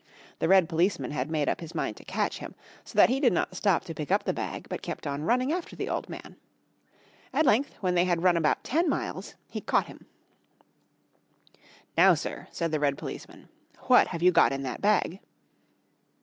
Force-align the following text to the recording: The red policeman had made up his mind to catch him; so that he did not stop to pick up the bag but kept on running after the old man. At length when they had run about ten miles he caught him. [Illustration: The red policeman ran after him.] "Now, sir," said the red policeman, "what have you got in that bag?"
The 0.39 0.47
red 0.47 0.67
policeman 0.67 1.11
had 1.11 1.29
made 1.29 1.47
up 1.47 1.61
his 1.61 1.75
mind 1.75 1.95
to 1.97 2.03
catch 2.03 2.39
him; 2.39 2.55
so 2.83 2.97
that 2.97 3.11
he 3.11 3.19
did 3.19 3.31
not 3.33 3.53
stop 3.55 3.83
to 3.83 3.93
pick 3.93 4.11
up 4.11 4.23
the 4.23 4.33
bag 4.33 4.65
but 4.67 4.81
kept 4.81 5.05
on 5.05 5.21
running 5.21 5.53
after 5.53 5.75
the 5.75 5.89
old 5.89 6.09
man. 6.09 6.37
At 7.31 7.45
length 7.45 7.75
when 7.81 7.93
they 7.93 8.05
had 8.05 8.23
run 8.23 8.35
about 8.35 8.63
ten 8.63 8.89
miles 8.89 9.35
he 9.47 9.61
caught 9.61 9.85
him. 9.85 10.07
[Illustration: 11.95 12.01
The 12.01 12.01
red 12.01 12.01
policeman 12.01 12.01
ran 12.01 12.03
after 12.03 12.03
him.] 12.03 12.03
"Now, 12.03 12.13
sir," 12.15 12.47
said 12.49 12.71
the 12.71 12.79
red 12.79 12.97
policeman, 12.97 13.49
"what 13.89 14.07
have 14.07 14.23
you 14.23 14.31
got 14.31 14.51
in 14.51 14.63
that 14.63 14.81
bag?" 14.81 15.19